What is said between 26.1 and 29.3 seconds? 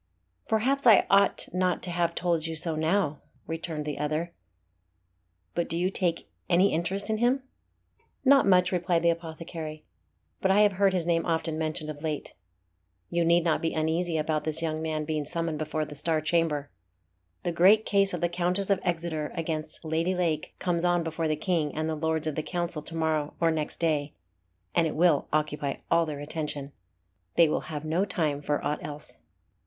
attention. They will have no time for aught else."